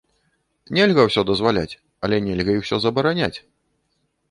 Нельга 0.77 1.01
ўсё 1.07 1.21
дазваляць, 1.31 1.77
але 2.07 2.15
нельга 2.31 2.51
і 2.57 2.65
ўсё 2.65 2.75
забараняць. 2.89 3.35